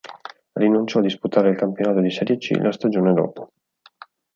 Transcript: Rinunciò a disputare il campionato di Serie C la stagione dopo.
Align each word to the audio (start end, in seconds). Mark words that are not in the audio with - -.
Rinunciò 0.55 0.97
a 0.97 1.03
disputare 1.03 1.51
il 1.51 1.55
campionato 1.55 1.99
di 1.99 2.09
Serie 2.09 2.37
C 2.39 2.55
la 2.59 2.71
stagione 2.71 3.13
dopo. 3.13 3.51